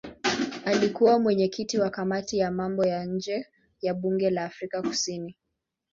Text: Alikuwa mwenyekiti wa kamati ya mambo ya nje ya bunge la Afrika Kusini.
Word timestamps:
Alikuwa 0.65 1.19
mwenyekiti 1.19 1.79
wa 1.79 1.89
kamati 1.89 2.37
ya 2.37 2.51
mambo 2.51 2.85
ya 2.85 3.05
nje 3.05 3.47
ya 3.81 3.93
bunge 3.93 4.29
la 4.29 4.45
Afrika 4.45 4.81
Kusini. 4.81 5.35